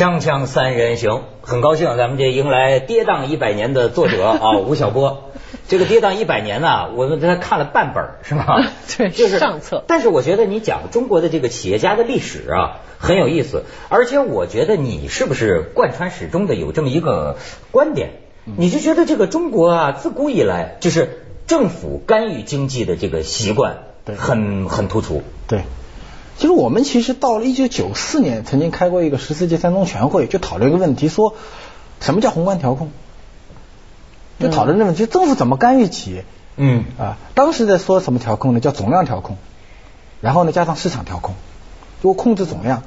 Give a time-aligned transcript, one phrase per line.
[0.00, 5.30] 锵锵三人行，很高兴咱们这迎来跌宕一百年的作者 啊吴晓波。
[5.68, 8.46] 这个跌宕一百年呢，我们才看了半本是吗？
[8.96, 9.84] 对，就是上册。
[9.86, 17.36] 但是我觉得你讲中国的这个企业家的历史啊很有意思，而且我觉得你是不是贯穿始终的有这么一个
[17.70, 18.12] 观点？
[18.46, 23.76] 你就觉得这个中国啊自古以来就是政府干预经济的这个习惯，
[24.06, 25.22] 对很很突出。
[25.46, 25.64] 对，
[26.40, 31.34] 其实我们其实到了一九九四年，曾经开过一个十四届三中全会，就讨论一个问题，说
[32.00, 32.90] 什么叫宏观调控？
[34.38, 36.24] 就讨论这个问题，政府怎么干预企业？
[36.56, 38.60] 嗯啊，当时在说什么调控呢？
[38.60, 39.36] 叫总量调控，
[40.22, 41.34] 然后呢加上市场调控，
[42.02, 42.84] 就控制总量。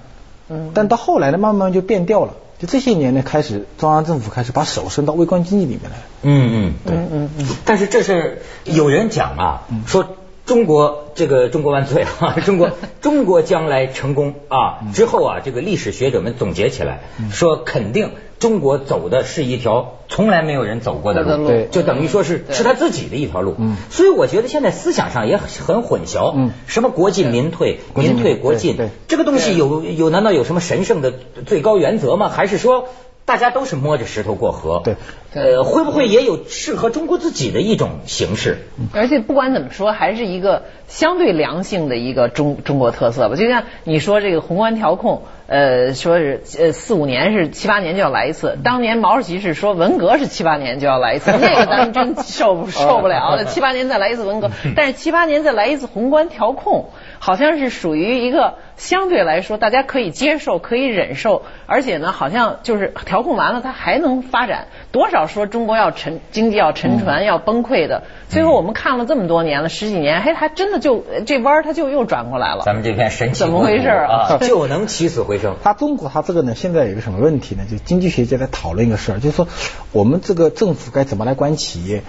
[0.49, 2.33] 嗯但到后来呢，慢慢就变掉了。
[2.57, 5.97] 就这些年呢，开始中央政府开始把手伸到微观经济里面来。
[6.23, 10.07] 嗯嗯，对嗯嗯嗯，但是这是有人讲啊，说
[10.45, 21.67] 中国这个中国万岁啊，中国中国将来成功啊之后啊，这个历史学者们总结起来说，肯定中国走的是一条从来没有人走过的路，对。
[21.71, 23.55] 就等于说是是他自己的一条路。
[23.57, 23.77] 嗯。
[23.89, 26.51] 所以我觉得现在思想上也很很混淆，嗯。
[26.67, 31.13] 什么国进民退，民退国进，这个东西有有难道有什么神圣的
[31.45, 32.27] 最高原则吗？
[32.27, 32.89] 还是说？
[33.25, 34.95] 大家都是摸着石头过河，对，
[35.33, 38.57] 呃，会不会也有适合中国自己的一种形式？
[38.93, 43.35] 而且不管怎么说，还是一个相对良性的一个中中国特色吧。
[43.35, 48.57] 就像你说这个宏观调控，呃，说是呃四五年是七八年就要来一次。
[48.63, 53.45] 当年毛主席是说文革是七八年就要来一次，那个咱们真受不受不了了。
[53.53, 64.69] 七八年再来一次文革， 但是七八年再来一次宏观调控，好像是属于一个相对来说大家可以接受、可以忍受，而且呢，好像就是调控完了它还能发展。
[64.91, 72.63] 多少说中国要沉经济要沉船、要崩溃的，最后我们看了这么多年了，十几年，嘿，还真的就这弯儿它就又转过来了。
[72.65, 75.42] 咱们这片神奇怎么回事啊啊， 就能起死回生。
[75.63, 77.63] 它中国它这个呢，现在有一个什么问题呢？
[77.69, 79.47] 就经济学家在讨论一个事儿，就是说
[79.91, 82.03] 我们这个政府该怎么来管企业。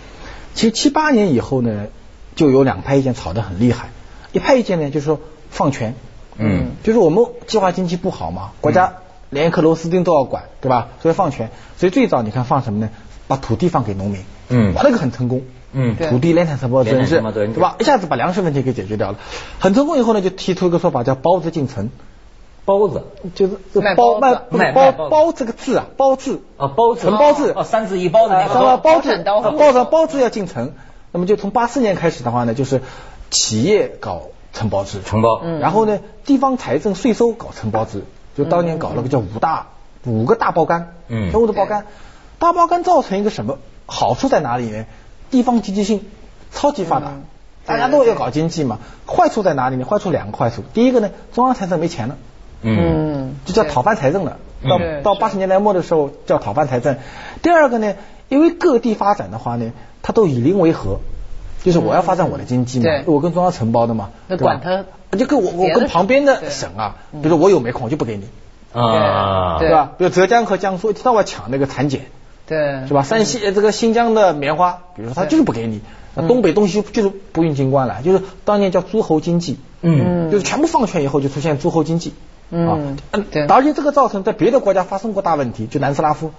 [0.55, 1.87] 其实七八年以后呢，
[2.37, 3.91] 就有两派意见吵得很厉害。
[4.33, 5.95] 一派意见呢，就是说放权，
[6.37, 8.95] 嗯就是我们计划经济不好嘛，国家
[9.31, 10.89] 连一颗螺丝钉都要管，对吧？
[11.03, 11.51] 所以放权。
[11.77, 12.91] 所以最早你看放什么呢？
[13.27, 15.43] 把土地放给农民，嗯哇，那个很成功。
[15.77, 17.75] 嗯土地联产承包责任制，联产承包责任制对吧？
[17.81, 19.19] 一下子把粮食问题给解决掉了，
[19.59, 21.91] 很成功以后呢，就提出一个说法叫包子进城。
[22.65, 23.03] 包子。
[23.35, 26.43] 就是这卖包包卖包包这个字啊，包字。
[26.57, 27.03] 啊，包子。
[27.03, 28.83] 承包制哦，三字一包子那个啊包子。
[28.83, 30.73] 包产到户啊包子要进城，
[31.13, 32.83] 那么就从八四年开始的话呢，就是
[33.31, 34.23] 企业搞
[34.53, 35.41] 承包制，承包。
[35.43, 35.61] 嗯。
[35.61, 38.05] 然后呢，地方财政税收搞承包制，
[38.37, 39.69] 就当年搞了个叫五大
[40.05, 41.31] 五个大包干，嗯。
[41.31, 41.87] 全国的包干，
[42.39, 44.87] 大包干造成一个什么好处在哪里呢？
[45.31, 46.05] 地方积极性
[46.53, 47.09] 超级发达。
[47.09, 47.25] 嗯，
[47.67, 48.79] 大家都要搞经济嘛。
[49.07, 49.85] 坏处在哪里呢？
[49.85, 52.17] 坏处两个坏处，第一个呢，中央财政没钱了。
[52.65, 53.37] 嗯。
[53.45, 54.39] 就叫讨饭财政了。
[54.67, 56.97] 到到八十年代末的时候叫讨饭财政。
[57.43, 57.95] 第二个呢，
[58.31, 61.01] 因为各地发展的话呢，它都以邻为和，
[61.63, 64.59] 就是我要发展我的经济嘛对，我跟中央承包的嘛，那对吧？
[64.63, 68.25] 管他就跟我我跟旁边的省啊，比如说我有煤矿我就不给你，
[68.73, 69.69] 啊，对。
[69.69, 69.93] 对吧？
[69.99, 72.01] 比如浙江和江苏一天到晚抢那个产碱，
[72.47, 73.03] 对，是吧？
[73.03, 75.83] 山西这个新疆的棉花，比如说他就是不给你，
[76.15, 80.31] 那东北东西就是不运进关来，就是当年叫诸侯经济，嗯。
[80.31, 82.15] 就是全部放权以后就出现诸侯经济。
[82.55, 82.97] 嗯
[83.49, 86.31] 而且这个造成在别的国家发生过大问题，就南斯拉夫，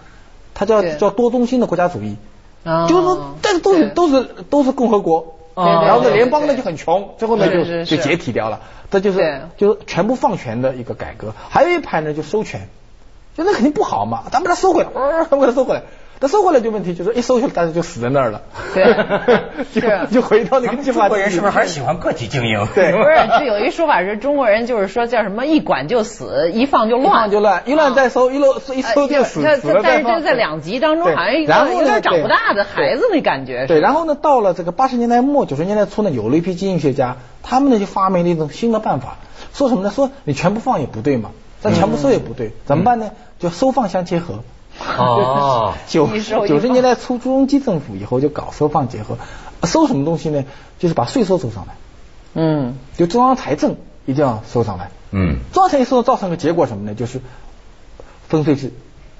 [0.54, 2.16] 它叫叫多中心的国家主义，
[2.64, 11.34] 哦就是说，但是都是都是都是共和国，然后呢联邦呢就很穷，最后呢就就解体掉了，这就是就是全部放权的一个改革。
[11.50, 12.70] 还有一派呢就收权，
[13.36, 15.84] 就那肯定不好嘛，咱们把它收回来，呃，把它收回来。
[16.20, 18.42] 那收回来就问题就是一收下来，大家就死在那儿了，
[18.74, 18.86] 对
[19.74, 22.68] 就是啊就回到那个计划中国人是不是还是喜欢个体经营？
[22.74, 33.68] 对不是，就有一说法是中国人就是说叫什么一管就死，一放就一乱，放就乱，一乱再收，一漏一收就死，呃死了但是这在两极当中好像然后有点长不大的孩子那感觉。
[33.68, 39.18] 对，然后呢，到了这个八十年代末九十年代初呢，有了一批经济学家，他们呢就发明了一种新的办法，
[39.54, 39.92] 说什么呢？
[39.94, 43.12] 说你全部放也不对嘛，但全部收也不对，怎么办呢？
[43.38, 44.40] 就收放相结合。
[44.80, 46.08] 哦 九
[46.48, 49.18] 九十年代初，朱镕基政府以后就搞收放结合，
[49.64, 50.44] 收什么东西呢？
[50.80, 51.76] 就是把税收收上来，
[52.34, 54.92] 嗯，就中央财政一定要收上来。
[55.12, 56.94] 嗯中央财政收造成个结果什么呢？
[56.94, 57.22] 就是
[58.28, 58.74] 分税制，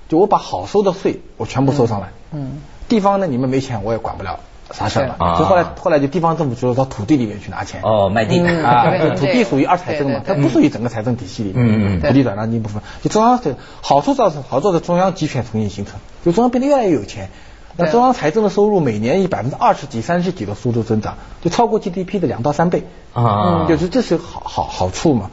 [0.10, 2.10] 就我把好收的税我全部收上来。
[2.32, 4.40] 嗯，地方呢，你们没钱我也管不了
[4.72, 5.16] 啥事儿了。
[5.20, 7.82] 啊所以后来后来就地方政府就到土地里面去拿钱。
[7.84, 11.66] 哦，卖地嗯啊，土地属于二财政嘛，它不属于整个财政体系里面。
[11.66, 17.30] 嗯嗯嗯土地转让的一部分，就中央的好处造成好处的中央集权重新形成，就中央变得越来越有钱。
[17.78, 22.86] 那中央财政的收入每年以百分之二十几、三十几的速度增长，就超过 GDP 的两到三倍。
[23.12, 25.30] 啊，就是这是好好好处嘛。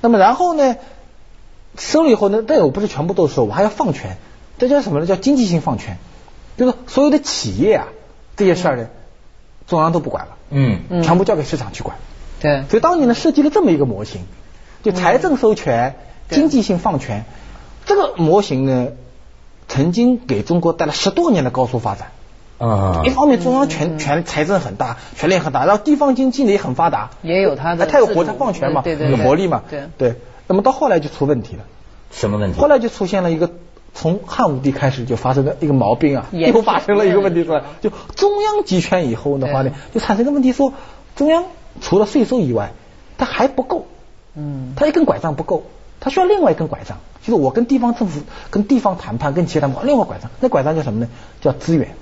[0.00, 0.76] 那么然后呢，
[1.76, 4.16] 收了以后呢，但我不是全部都收，我还要放权，
[4.58, 5.06] 这叫什么呢？
[5.06, 5.98] 叫经济性放权，
[6.56, 7.88] 就是所有的企业啊
[8.36, 8.86] 这些事儿呢，
[9.66, 11.02] 中央都不管了，嗯。
[11.02, 11.96] 全部交给市场去管。
[12.40, 14.22] 对，所以当年呢设计了这么一个模型，
[14.82, 15.96] 就财政收权、
[16.28, 16.36] 对。
[16.36, 17.24] 经济性放权，
[17.84, 18.88] 这个模型呢，
[19.68, 22.08] 曾经给中国带来十多年的高速发展。
[22.58, 23.02] 啊。
[23.04, 29.16] 一方面中央权权财政很大，权力很大，然后地方经济呢也很发达，也有它的它有活它放权嘛，对对对。
[29.16, 29.88] 有活力嘛，对。
[29.98, 30.14] 对。
[30.48, 31.64] 那么到后来就出问题了，
[32.10, 32.60] 什么问题？
[32.60, 33.50] 后来就出现了一个
[33.94, 40.72] 从汉武帝开始就发生的一个毛病啊，又发生了一个问题出来，就中央集权以后的话呢，就产生一个问题说，
[41.14, 41.44] 中央
[41.80, 42.72] 除了税收以外，
[43.18, 43.86] 它还不够，
[44.34, 45.64] 嗯，它一根拐杖不够，
[46.00, 51.08] 它需要另外一根拐杖，就是我跟地方政府、跟地方谈判、跟其他谈判，另外拐杖，那拐杖叫什么呢？
[51.40, 51.94] 叫资源。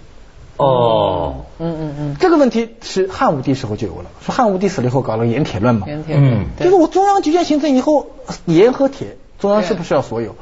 [0.56, 6.46] 哦，嗯嗯嗯，这个问题是汉武帝时候就有了，说汉武帝死了以后搞了盐铁论嘛，盐铁嗯。
[6.58, 8.06] 就是我中央集权形成以后，
[8.44, 10.36] 盐和铁中央是不是要所有？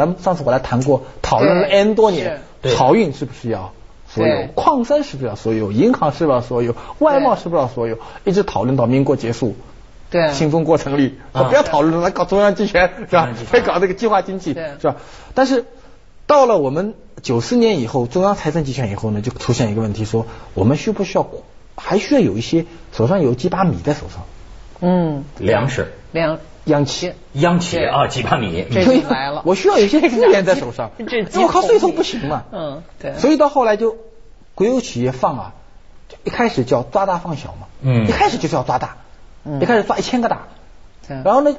[0.00, 3.72] 咱们上次我来谈过，讨论了 N 多年，漕运是不是要
[4.08, 4.48] 所有对？
[4.54, 5.72] 矿山是不是要所有？
[5.72, 6.74] 银行是不是要所有？
[7.00, 7.98] 外贸是不是要所有？
[8.24, 9.54] 一直讨论到民国结束。
[10.08, 13.44] 对新中国成立，啊不要讨论了，来搞中央集权是吧中央集？
[13.44, 14.96] 权非搞这个计划经济对是吧？
[15.34, 15.66] 但是
[16.26, 21.28] 到了我们九四年以后，中央财政集权以后呢，就出现一个问题，说我们需不需要
[21.76, 24.24] 还需要有一些手上有几把米在手上，
[24.80, 27.12] 嗯，粮食、两央企。
[27.32, 28.66] 央企啊，几把米。
[28.70, 30.90] 这来了我需要有一些资源在手上，
[31.32, 32.44] 这我靠税收不行嘛。
[32.52, 33.96] 嗯，对，所以到后来就
[34.54, 35.54] 国有企业放啊，
[36.24, 38.96] 一开始叫抓大放小嘛，嗯一开始就是要抓大，
[39.44, 40.48] 嗯一开始抓一千个大，
[41.08, 41.56] 对然后呢，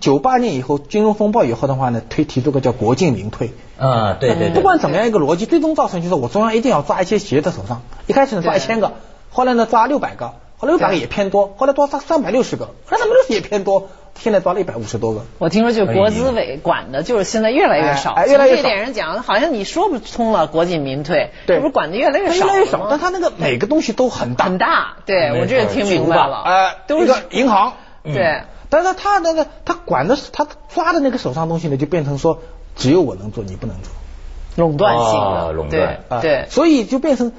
[0.00, 8.92] 九八年以后金融风暴以后的话呢，推提出个叫国进民退，啊，对对对，不管怎么样一个逻辑，最终造成就是我中央一定要抓一些企业在手上，一开始呢抓对一千个，
[9.30, 13.88] 后来呢抓六百个，后来六百个也偏多，后来抓三百六十个，后来三百六十也偏多，
[14.18, 15.22] 现在抓了一百五十多个。
[15.38, 18.12] 我听说就国资委管的，就是现在越来越少。
[18.12, 22.46] 哎哎越来越少从这点上讲，好像你说不通了，国进民退，对这不是管的越来越少？
[22.46, 24.96] 越来越少，但他那个每个东西都很大，很大。
[25.04, 28.42] 对我这也听明白了，呃，都是银行，对。
[28.68, 32.40] 但是他那个他管的他抓的那个手上东西呢，就变成说
[32.74, 33.92] 只有我能做，你不能做，
[34.56, 37.32] 垄断性哦的，垄断啊对，所以就变成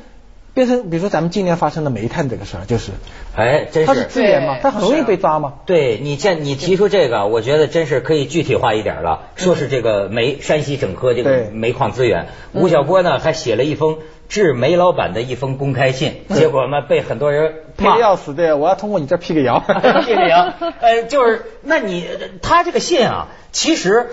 [0.57, 2.92] 变成，比如说咱们今年发生的煤炭这个事儿，就是
[3.36, 4.06] 哎，真它是是。
[4.07, 5.54] 资源嘛，它很容易被抓嘛。
[5.68, 9.27] 对你见你提出这个，我觉得真是可以具体化一点了。
[9.36, 14.00] 说是这个煤山西整合这个对煤矿资源，吴晓波呢还写了一封
[14.30, 19.59] 致煤老板的一封公开信，结果呢被很多人配骂的要死，对，我要通过你这儿辟个谣。
[20.07, 22.04] 辟个谣，呃，就是那你
[22.42, 24.07] 他这个信啊，其实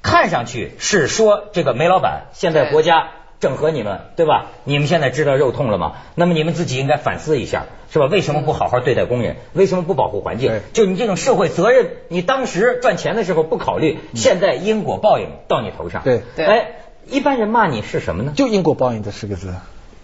[0.00, 3.08] 看上去是说这个煤老板现在国家
[3.40, 4.46] 整合你们，对吧？
[4.64, 5.92] 你们现在知道肉痛了吗？
[6.14, 8.06] 那么你们自己应该反思一下，是吧？
[8.06, 9.36] 为什么不好好对待工人？
[9.52, 10.60] 为什么不保护环境？
[10.72, 16.02] 就你这种社会责任，你当时赚钱的时候不考虑，现在因果报应到你头上。
[16.02, 16.68] 对对哎，
[17.06, 18.32] 一般人骂你是什么呢？
[18.34, 19.54] 就因果报应这四个字。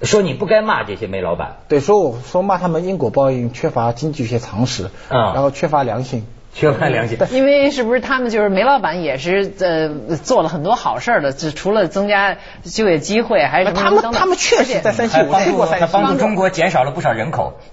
[0.02, 6.26] 说你不该骂这些煤老板，对，说我说骂他们因果报应缺乏经济学常识，啊然后缺乏良心。
[6.54, 7.19] 缺乏良心。
[7.31, 17.54] 因为是不是他们就是煤老板也是呃做了很多好事儿的，只除了增加就业机会，还是什么他们他们确实在山西，我还帮助去过山西，帮助中国减少了不少人口。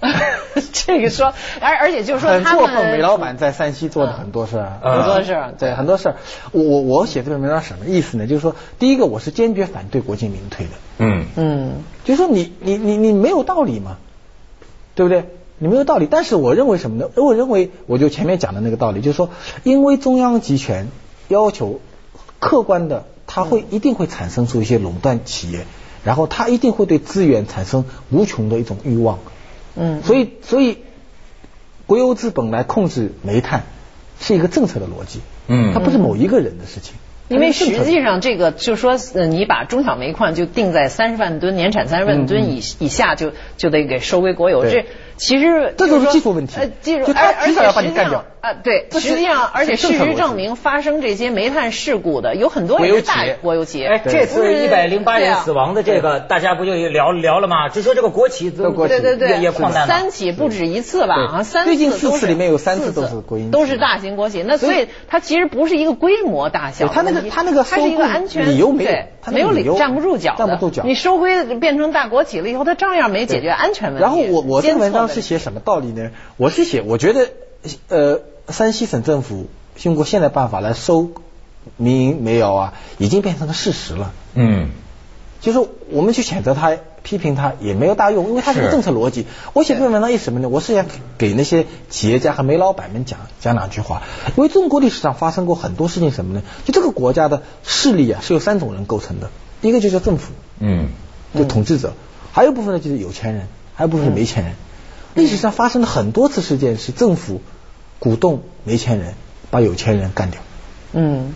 [0.72, 2.90] 这个说，而而且就是说他很过分。
[2.90, 6.16] 煤老板在山西做的很多事儿，嗯很多事儿，对很多事儿。
[6.52, 8.26] 我我我写这篇文章什么意思呢？
[8.26, 13.98] 就是说，第一个我是坚决反对国进民退的，嗯嗯就是说你你你你没有道理嘛，
[14.94, 15.26] 对不对？
[15.60, 16.08] 你没有道理。
[16.10, 17.08] 但是我认为什么呢？
[17.14, 19.30] 我认为我就前面讲的那个道理，就是说，
[19.62, 20.88] 因为中央集权
[21.28, 21.80] 要求
[22.40, 25.66] 客观的，它会一定会产生出一些垄断企业，
[26.02, 29.20] 然后它一定会对资源产生无穷的一种欲望。
[29.76, 30.78] 嗯，所以，所以
[31.86, 33.62] 国有资本来控制煤炭
[34.18, 36.94] 是一个政策的逻辑，嗯它不是某一个人的事情。
[37.28, 44.86] 因为实际上这个就说，呃，你把中小煤矿就定在三十万吨年产三十万吨以以下就就得给收归国有，这
[45.20, 55.74] 其实这就是说技术问题呃，技术，就他而而且迟早要把你实际上干掉啊，对，实际上而且事实证明，发生这些煤炭事故的有很多国也是大国有企业，哎，这次一百零八人死亡。
[55.74, 57.68] 的这个，大家不就聊聊了吗？
[57.68, 59.86] 就说这个国企对对对，也也矿难了。
[59.86, 61.16] 三起不止一次吧？
[61.16, 64.42] 对好像三最近次都是四次里面有三次都是国营企都是大型国企。
[64.42, 74.02] 那所以它其实不是一个规模大小它那个它那个它是一个安全理由没有对它那个理由没有理站不住脚的，站不住脚你收归变成大国企了以后，它照样没解决安全问题。
[74.02, 76.10] 然后我我这个文章是写什么道理呢？
[76.36, 77.30] 我是写，我觉得
[77.88, 79.48] 呃，山西省政府
[79.80, 81.10] 通过现代办法来收
[81.76, 84.12] 民营煤窑啊，已经变成了事实了。
[84.34, 84.70] 嗯
[85.40, 89.24] 就是我们去谴责他、批评他也没有大用，因为他是个政策逻辑。
[89.54, 90.50] 我写这篇文章意思什么呢？
[90.50, 90.84] 我是想
[91.16, 94.02] 给那些企业家和煤老板们讲讲两句话，
[94.36, 96.42] 因为中国历史上发生过很多事情，什么呢？
[96.66, 99.30] 就这个国家的势力啊是由三种人构成的，
[99.62, 100.90] 一个就叫政府，嗯
[101.34, 101.94] 就统治者，
[102.32, 104.54] 还有一部分呢就是有钱人，还有一部分是没钱人。
[105.14, 107.40] 历史上发生了很多次事件，是政府
[107.98, 109.14] 鼓动没钱人
[109.50, 110.40] 把有钱人干掉。
[110.92, 111.34] 嗯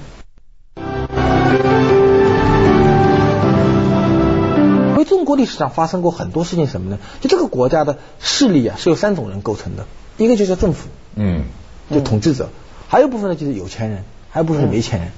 [4.91, 6.99] 因为中国历史上发生过很多事情，什么呢？
[7.21, 9.87] 就这个国家的势力啊是由三种人构成的，
[10.19, 11.45] 一个就叫政府，嗯
[11.91, 12.51] 就统治者，
[12.89, 15.11] 还有一部分呢就是有钱人，还有一部分是没钱人。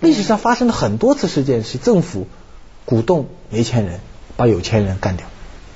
[0.00, 2.26] 历史上发生了很多次事件，是政府
[2.84, 4.00] 鼓动没钱人
[4.36, 5.26] 把有钱人干掉。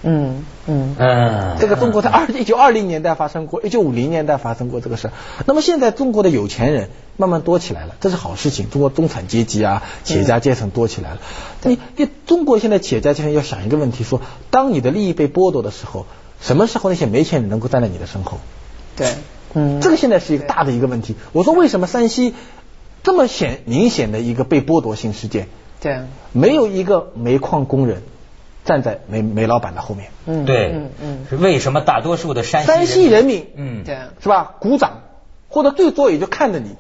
[0.03, 5.13] 嗯嗯嗯，这个中国在二一九二零年代发生过，一九五零年代发生过这个事儿。
[5.47, 8.71] 那么现在中国的有钱人慢慢多起来了，这是好事情。
[8.71, 11.19] 中国中产阶级啊，企业家阶层多起来了。
[11.65, 16.07] 你你中国现在企业家阶层要想一个问题：说当你的利益被剥夺的时候，
[16.41, 18.39] 什么时候那些没钱人能够站在你的身后？
[18.97, 19.09] 对
[19.55, 21.17] 嗯这个现在是一个大的一个问题。
[21.33, 22.35] 我说为什么山西
[23.03, 25.49] 这么显明显的一个被剥夺性事件，
[25.81, 26.03] 对
[26.33, 28.03] 没有一个煤矿工人
[28.69, 30.11] 站在煤煤老板的后面？
[30.27, 31.27] 嗯对嗯嗯。
[31.29, 33.83] 是为什么大多数的山山西人民嗯。
[33.85, 34.53] 对是吧？
[34.61, 35.01] 鼓掌，
[35.49, 36.77] 或者最多也就看着你，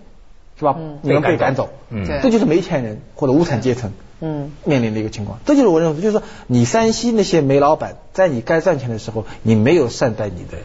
[0.58, 0.76] 是吧？
[0.78, 2.06] 嗯你们被赶走，嗯。
[2.22, 4.52] 这就是没钱人或者无产阶层嗯。
[4.64, 5.38] 面临的一个情况。
[5.46, 10.58] 这就是我认为，就是说你山西那些煤老板，在你该赚钱的时候，你没有善待你的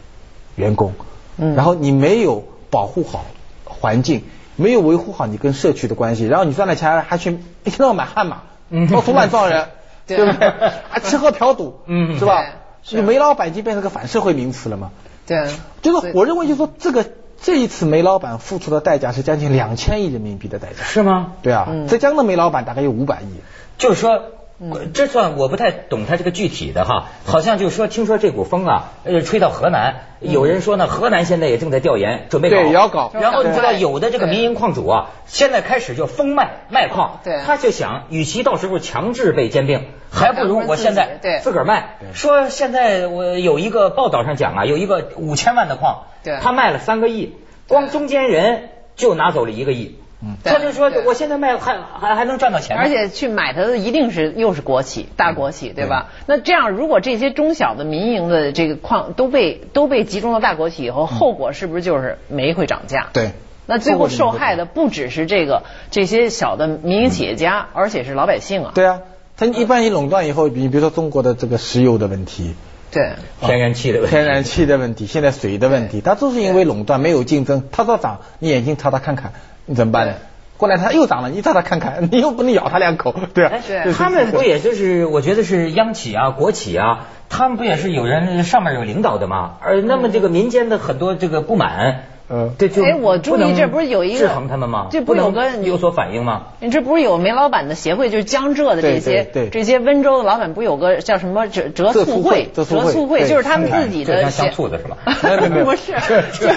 [0.54, 0.92] 员工，
[1.38, 1.54] 嗯。
[1.54, 3.24] 然后你没有保护好
[3.64, 4.22] 环境，
[4.56, 8.88] 没有维护好你跟社区的关系，然后你赚了钱还去一天到晚买悍马，嗯。
[8.88, 9.68] 到处乱撞人，
[10.06, 10.52] 对对不对？
[10.90, 12.42] 还吃喝嫖赌，嗯是吧？
[12.42, 12.48] 对
[12.82, 14.90] 所以煤老板已经变成个反社会名词了嘛。
[15.26, 15.48] 对，
[15.80, 17.06] 就是我认为，就是说这个
[17.40, 20.84] 这一次煤老板付出的代价是将近两千亿人民币的代价。
[20.84, 21.32] 是吗？
[21.42, 23.40] 对啊，嗯浙江的煤老板大概有五百亿。
[23.78, 24.22] 就是说，
[24.60, 24.92] 嗯。
[24.92, 33.10] 这算我不太懂他这个具体的哈，好像就是说，听说这股风啊，呃，吹到河南，有人说呢，河南现在也正在调研，准备搞，对也要搞。
[33.14, 37.40] 然后你知道，有的这个民营矿主啊，现在开始就封卖卖矿，对。
[37.44, 41.40] 他就想，与其到时候强制被兼并，还不如我现在对。
[41.40, 41.98] 自个儿卖。
[42.12, 46.38] 说现在我有一个报道上讲啊，有一个五千万的矿，对。
[46.40, 47.34] 他卖了三个亿，
[47.66, 49.98] 光中间人就拿走了一个亿。
[50.24, 50.36] 嗯。
[50.44, 56.10] 他就说，我现在卖还还还能赚到钱，而且去买它的一定是又是国企大国企，对吧？
[56.26, 63.08] 那这样，如果这些中小的民营的这个矿都被都被集中到大国企以后，后果是不是就是煤会涨价？
[63.12, 63.32] 对。
[63.66, 68.72] 那最后受害的不只是这个这些小的民营企业家，而且是老百姓啊。
[68.74, 69.00] 对啊，
[69.38, 72.54] 他一般一垄断以后，你比如说中国的这个石油的问题，
[72.90, 74.14] 对天然气的问题。
[74.14, 79.32] 天然气的问题，现在水的问题，它都是因为垄断没有竞争，它说涨，你眼睛朝它看看，
[79.66, 80.14] 你怎么办呢？
[80.56, 83.52] 过来它又涨了，你朝它看看， 你又不能咬它两口，对啊
[83.96, 89.54] 他们不也就是我觉得是央企啊、国企啊，他们不也是有人上面有领导的吗？
[89.60, 94.88] 而那么这个民间的很多这个不满，嗯这就哎我注意这不是有一个制衡他们吗？
[94.90, 96.44] 这不有个有所反应吗？
[96.60, 104.96] 你这不是有煤老板的协会，就是江浙的这些对对对这些温州的老板，不有个叫什么浙浙浙促促会会浙促会就是他们自己的浙江的是吧？
[105.22, 106.54] 没有没有不是浙浙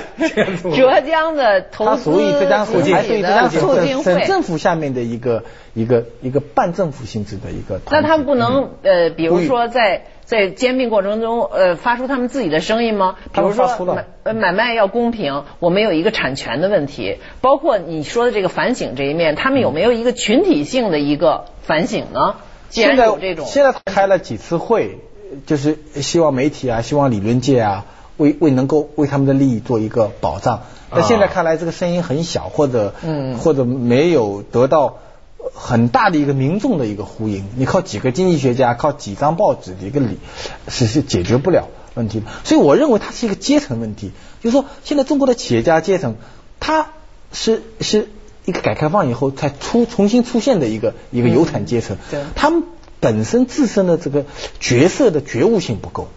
[0.74, 4.26] 浙江的投它资属于浙江自己还属于浙江的促进会。
[4.26, 5.44] 政府下面的一个
[5.74, 7.82] 一个一个半政府性质的一个。
[7.92, 13.16] 那他们不能呃，比如说在在兼并过程中呃，发出他们自己的声音吗？
[13.32, 22.36] 比如说买呃买卖要公平，我们有一个产权的问题，包括你说的这个反省这一面，他们有没有一个群体性的一个反省呢？
[22.70, 25.00] 既然现在有这种，现在开了几次会，
[25.46, 27.86] 就是希望媒体啊，希望理论界啊，
[28.18, 30.60] 为为能够为他们的利益做一个保障。
[30.90, 34.98] 但现在看来，这个声音很小，或者嗯或者没有得到
[35.54, 37.46] 很大的一个民众的一个呼应。
[37.56, 40.18] 你靠几个经济学家，靠几张报纸的一个理，
[40.68, 42.26] 是是解决不了问题的。
[42.44, 46.16] 所以我认为它是一个阶层问题，就是说现在中国的企业家阶层，
[46.60, 46.90] 它
[47.32, 48.10] 是是
[48.46, 52.64] 一个改革开放以后才出重新出现的一个一个有产阶层，对他们
[53.00, 54.26] 本身自身的这个
[54.60, 56.08] 角色的觉悟性不够。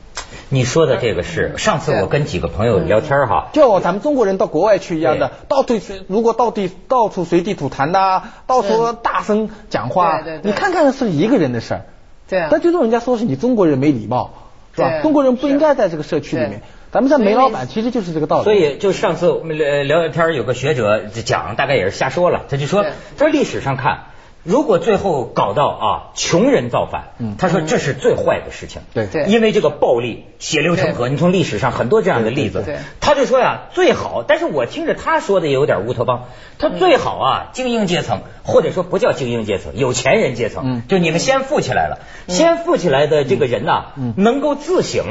[0.48, 11.82] 你说的这个是上次我跟几个朋友聊天哈，就咱们中国人到国外去一样的，到处如果到地到处随地吐痰呐、到处大声讲话，你看看是一个人的事儿。
[12.28, 14.30] 对啊但最终人家说是你中国人没礼貌，
[14.74, 15.00] 是吧？
[15.02, 16.62] 中国人不应该在这个社区里面。
[16.92, 18.44] 咱们在煤老板其实就是这个道理。
[18.44, 24.06] 所以就上次我们聊聊天，有个学者讲，大概也是瞎说了，他就说对，他说历史上看。
[24.42, 27.36] 如果最后搞到啊穷人造反，嗯。
[27.38, 28.82] 他说这是最坏的事情。
[28.94, 29.06] 对。
[29.06, 29.24] 对。
[29.24, 36.24] 因为这个暴力血流成河，你从历史上很多这样的例子对对对，他就说呀，最好，但是我听着他说的也有点乌托邦，
[36.58, 45.04] 他最好啊，精英阶层或者说不叫精英阶层，有钱人阶层嗯，就你们先富起来了，先富起来的这个人呐，能够自省。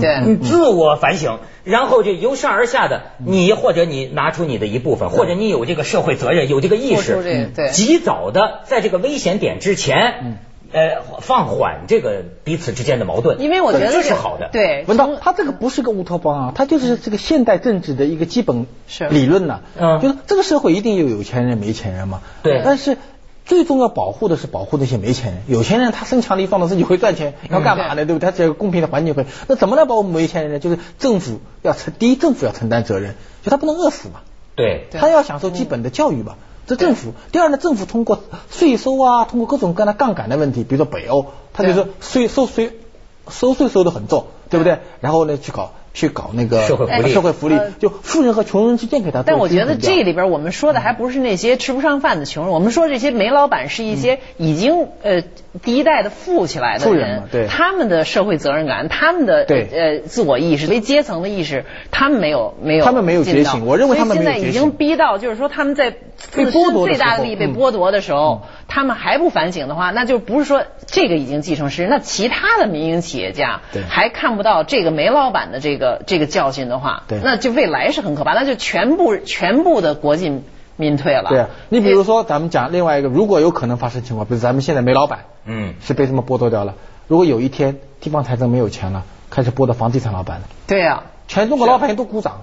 [0.00, 0.20] 对。
[0.24, 7.70] 你自我反省，然后就由上而下的，你或者你拿出你的一部分，或者你有这个社会责任，有这个意识，对。
[7.70, 10.38] 及早的在这个危险点之前，
[10.72, 14.48] 呃，放缓这个彼此之间的矛盾，因为我觉得这是好的。
[14.50, 18.66] 对，文道，他这个不是个乌托邦啊，他就是这个现代政治的一个基本
[19.10, 20.00] 理论呐、嗯。
[20.00, 22.22] 就是这个社会一定有有钱人没钱人嘛。
[22.42, 22.60] 对。
[22.64, 22.98] 但是
[23.44, 28.04] 最重要保护的是保护那些没钱人，有钱人他身强力壮的自己会赚钱，要干嘛呢？
[28.06, 28.30] 对不对？
[28.30, 29.26] 他只要公平的环境会。
[29.48, 30.58] 那怎么来保护没钱人呢？
[30.58, 34.20] 就是政府要承，第一政府要承担责任，就他不能饿死嘛。
[34.56, 36.36] 对对他要享受基本的教育嘛。
[36.66, 42.78] 这政府，第二呢，政府通过税收啊，通过各种各样的杠杆的问题，比如说北欧，他就说税收税
[43.28, 44.78] 收税收的很重，对不对？
[45.00, 47.12] 然后呢，去搞去搞那个社会福利。
[47.12, 55.22] 社会福利呃，就富人和穷人之间给他做但我觉得这里边我们说的还不是那些吃不上饭的穷人，我们说这些煤老板是一些已经呃
[55.62, 57.46] 第一代的富起来的人对。
[57.46, 59.68] 他们的社会责任感，他们的对。
[59.72, 63.52] 呃自我意识、为阶层的意识，他们没有没有他们没有尽到。
[63.52, 67.54] 觉醒我认为他们现在已经逼到就是说他们在自身最大的利益被嗯。
[67.54, 68.42] 剥夺的时候，
[68.74, 73.84] 他们还不反省的话，那就不是说这个已经继承失，那其他的民营企业家对。
[73.84, 77.20] 还看不到这个煤老板的这个这个教训的话，对。
[77.22, 80.42] 那就未来是很可怕，那就全部全部的国进
[80.74, 81.28] 民退了。
[81.28, 86.74] 对啊，你比如说咱们讲另外一个，如果有可能发生情况，比如咱们现在煤老板嗯，是被什么剥夺掉了，
[87.06, 92.42] 如果有一天地方财政没有钱了，开始剥夺房地产老板了，对呀、全中国老百姓都鼓掌，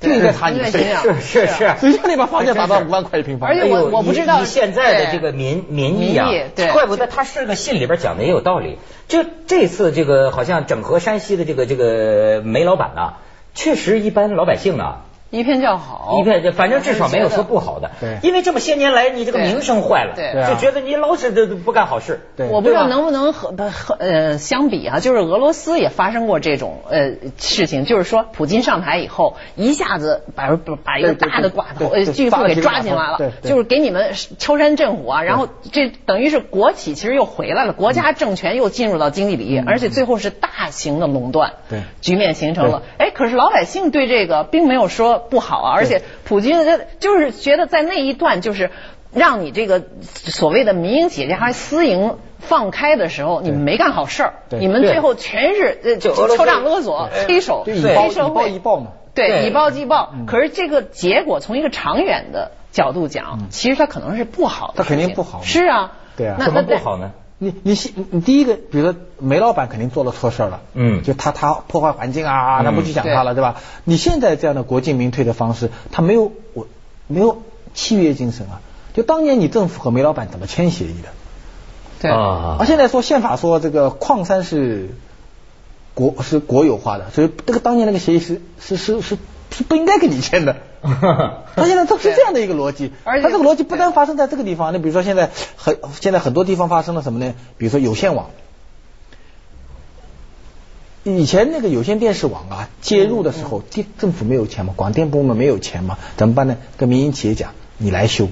[0.00, 1.74] 就应该查你的税对是，是是是。
[1.80, 3.48] 谁叫你把房价打到五万块一平方？
[3.48, 6.28] 而且我我不知道现在的这个民民意啊
[6.72, 8.78] 怪不得他是个信里边讲的也有道理。
[9.08, 13.14] 就这次这个好像整合山西的这个这个煤老板呐、
[13.54, 15.04] 确实一般老百姓啊。
[15.30, 18.18] 一片叫好，一片，反正至少没有说不好的，对。
[18.22, 20.32] 因为这么些年来你这个名声坏了，对。
[20.48, 30.48] 就觉得你老是这不干好事，对我不知道能不能和和呃相比啊，就是俄罗斯也发生过这种呃事情，就是说普京上台以后，一下子把
[30.82, 41.82] 把一个大的寡头呃巨富给抓进来了就是给你们敲山震虎啊，然后这等于是国企其实又回来了，国家政权又进入到经济领域，而且最后是大型的垄断，对。
[42.00, 42.82] 局面形成了。
[42.96, 48.70] 哎，可是老百姓对这个并没有说不好啊，而且普京他就是觉得在那一段就是。
[49.10, 58.88] 让你这个所谓的民营企业家还私营放开的时候，你们没干好事儿，你们最后全是呃就敲诈勒索、呃黑手、就以暴黑社以暴嘛。
[59.14, 60.12] 对，以暴击暴。
[60.26, 64.84] 可是这个结果从一个长远的角度讲，其实它可能是不好的它。
[64.84, 65.92] 肯定不好是啊。
[66.18, 67.12] 对啊怎么那那不好呢？
[67.38, 73.56] 你你先你你第一个，比如说煤老板肯定做了错事儿了，嗯就他他破坏环境啊，嗯那不去讲他了，对吧？
[73.84, 76.66] 你现在这样的国进民退的方式，他没有我
[77.06, 77.42] 没有
[77.74, 78.60] 契约精神啊。
[78.94, 81.08] 就当年你政府和煤老板怎么签协议的？
[82.00, 84.90] 对啊而现在说宪法说这个矿山是
[85.94, 89.18] 国是国有化的，所以这个当年那个协议是是是是是
[89.68, 90.56] 不应该跟你签的。
[90.80, 97.34] 他现在都是这样的一个逻辑，而且他这个逻辑不单发生在这个地方，你比如说现在很现在很多地方发生了什么呢？
[97.56, 98.30] 比如说有线网，
[101.02, 106.58] 以前那个有线电视网啊接入的时候，地政府没有钱嘛，广电部门没有钱嘛，怎么办呢？
[106.76, 108.28] 跟民营企业讲，你来修，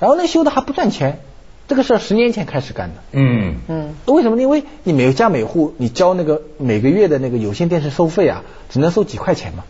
[0.00, 1.20] 然后那修的还不赚钱，
[1.68, 2.96] 这个事儿十年前开始干的。
[3.12, 4.42] 嗯嗯，为什么呢？
[4.42, 9.62] 因为你每家每户你交那个每个月的那个有线电视收费啊，只能收几块钱嘛。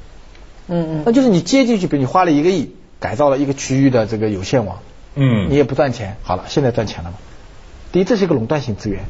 [0.72, 1.02] 嗯嗯。
[1.06, 4.78] 那就是你接进去，比如你花了一个亿改造了一个区域的这个有线网，
[5.14, 6.16] 嗯，你也不赚钱。
[6.22, 7.16] 好了，现在赚钱了嘛？
[7.92, 9.04] 第一，这是一个垄断性资源，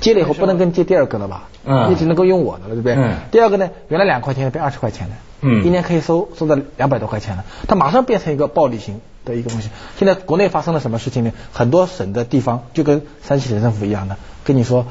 [0.00, 1.48] 接了以后不能跟接第二个了吧？
[1.64, 2.94] 嗯你只能够用我的了，对不对？
[2.94, 9.68] 嗯第二个呢，原来两块钱变二十块钱了，嗯一年可以收收到两百多块钱了，它马上变成一个暴利型的一个东西。
[9.98, 11.32] 现在国内发生了什么事情呢？
[11.52, 14.86] 很多省的地方就跟山西省政府一样的，跟你说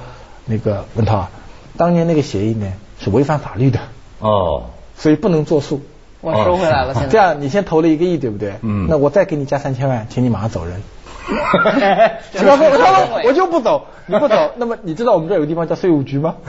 [0.45, 1.31] 那个文涛啊，
[1.77, 3.79] 当年那个协议呢是违反法律的，
[4.19, 4.65] 哦，
[4.97, 5.81] 所以不能作数。
[6.21, 7.09] 我收回来了，现在。
[7.09, 8.53] 这样你先投了一个亿，对不对？
[8.61, 10.81] 嗯那我再给你加三千万，请你马上走人。
[11.29, 16.35] 这只要说是他说会我就不走，你不走，那么你知道我们这儿有个地方叫税务局吗？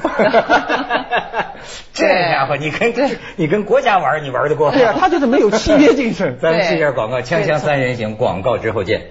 [1.92, 2.94] 这家伙，你跟
[3.36, 4.70] 你跟国家玩，你玩得过？
[4.70, 6.38] 对啊，他就是没有契约精神。
[6.42, 9.02] 咱们去一下广告，锵锵三人行，广告之后见。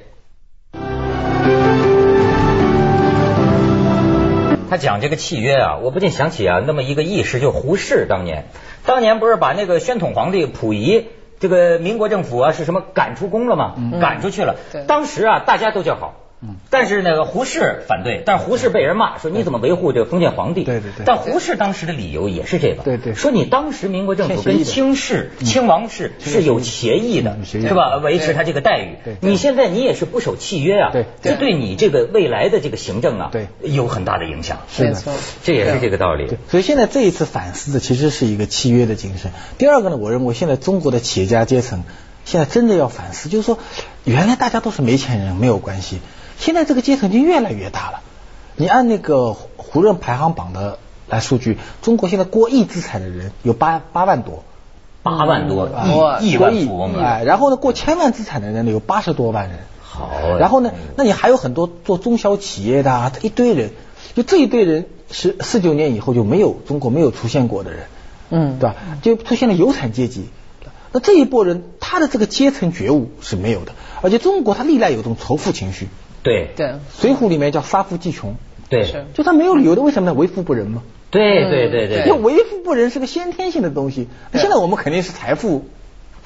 [4.69, 8.45] 他讲这个契约啊，我不禁想起啊，那么一个意识，就胡适当年，
[8.87, 11.07] 当年不是把那个宣统皇帝溥仪，
[11.41, 13.75] 这个民国政府啊是什么赶出宫了吗？
[14.01, 14.85] 赶出去了对。
[14.85, 16.15] 当时啊，大家都叫好，
[16.69, 20.63] 但是那个胡适反对，但是胡适被人骂说你怎么维护这个封建皇帝？
[20.63, 27.97] 对对对但胡适当时的理由也是这个，对对说你当时民国政府跟清室、清王室是有协议的，是吧？
[27.97, 28.97] 维持他这个待遇。
[29.19, 34.59] 你现在你也是不守契约啊，对，这对你这个未来的这个行政啊，对，有很大的影响。
[34.69, 35.01] 是的，
[35.43, 36.37] 这也是这个道理。
[36.49, 39.31] 所以现在这一次反思的其实是一个契约的精神。
[39.57, 41.83] 第二个呢，我认为现在中国的企业家阶层
[42.25, 43.57] 现在真的要反思，就是说
[44.03, 45.99] 原来大家都是没钱人，没有关系。
[46.37, 48.01] 现在这个阶层就越来越大了。
[48.55, 54.43] 你按那个胡润排行榜的来数据，中国现在过亿资产的人有八八万多，
[55.03, 55.69] 八万多，
[56.21, 59.59] 亿亿万富翁哎，然后呢，过千万资产的人呢有八十多万人。
[59.81, 63.71] 好，然后呢，那你还有很多做中小企业的啊，一堆人，
[64.15, 67.79] 就这一堆人是四九年以后就没有中国没有出现过的人，
[68.29, 68.75] 嗯，对吧？
[69.01, 70.29] 就出现了有产阶级。
[70.91, 75.89] 那这一波人他的这个阶层觉悟是没有的，而且中国他历来有种仇富情绪。
[76.27, 76.51] 对。
[76.55, 76.67] 对，
[76.99, 78.35] 《水浒》里面叫杀富济穷，
[78.69, 80.13] 对，就他没有理由的，为什么呢？
[80.13, 80.83] 为富不仁嘛。
[81.09, 84.09] 对对对对，因为为富不仁是个先天性的东西。
[84.33, 85.65] 现在我们肯定是财富，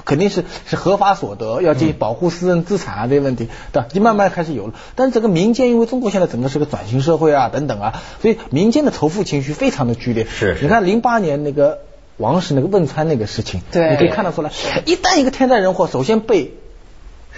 [0.04, 3.86] 肯定是是合法所得，要进行保护私人资产啊这些问题，对吧？
[3.88, 4.74] 就慢慢开始有了。
[4.96, 10.26] 但是整个民间，因为中国现在整个是个转型社会啊等等啊，所以民间的仇富情绪非常的剧烈。
[10.28, 11.78] 是，你看零八年那个
[12.16, 14.50] 王石那个汶川那个事情，对，你可以看得出来，
[14.84, 16.54] 一旦一个天灾人祸，首先被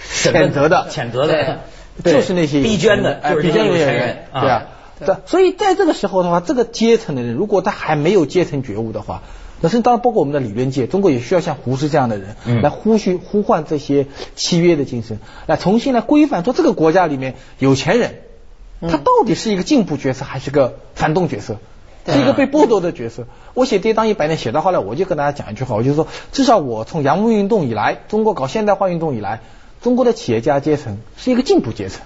[0.03, 1.59] 谴责的，谴责的。
[2.03, 4.65] 就是那些逼捐的，就是逼捐有钱人，对啊，
[4.99, 9.23] 对，所以在这个时候的话，这个阶层的人，如果他还没有阶层觉悟的话，
[9.61, 18.15] 那是当然包括我们的理论界，中国也需要像胡适这样的人，来呼吁呼唤这些契约的精神，来重新来规范，说这个国家里面有钱人，
[18.81, 21.57] 他到底是一个进步角色还是个反动角色，
[22.05, 23.25] 是一个被剥夺的角色。
[23.53, 29.39] 我写《跌宕一百年》写到后来，我就跟大家讲一句话，我就说，至少我从洋务运动以来，中国搞现代化运动以来。
[29.85, 32.01] 中国的企业家阶层是一个进步阶层，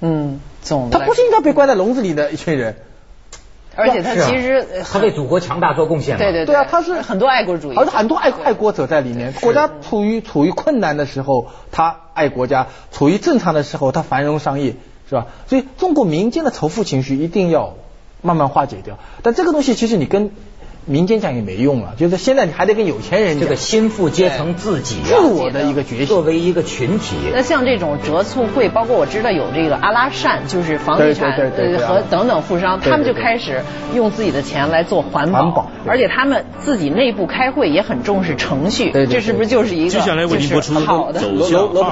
[0.00, 2.76] 嗯，总他不是应该被关在笼子里的一群人，
[3.76, 9.34] 而且他其实他为祖国强大做贡献，对对对啊，他是很多爱国主义，而且很多爱爱国者在里面。
[9.42, 15.26] 国家处于处于困难的时候，他爱国家；处于正常的时候，他繁荣商业，是吧？
[15.48, 17.74] 所以中国民间的仇富情绪一定要
[18.22, 18.98] 慢慢化解掉。
[19.22, 20.32] 但这个东西其实你跟。
[20.88, 27.16] 民间讲也没用了，就是现在你还得跟有钱人这个心腹阶层自己自我的一个觉醒，作为一个群体。
[27.32, 33.62] 那像这种折促会，包括我知道有这个阿拉善，就是房地产和等等富商，他们就开始
[33.94, 41.20] 用自己的钱来做环保，而且他们自己内部开会也很重视程序，这是不是就是一个接下来为您播出好的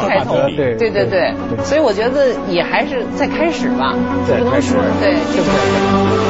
[0.08, 0.36] 开头？
[0.56, 3.94] 对对对对，所以我觉得也还是在开始吧，
[4.26, 6.26] 不能说对。